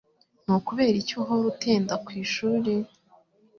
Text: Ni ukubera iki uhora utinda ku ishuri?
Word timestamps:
Ni 0.43 0.51
ukubera 0.59 0.95
iki 1.01 1.13
uhora 1.21 1.45
utinda 1.53 1.93
ku 2.03 2.09
ishuri? 2.23 2.73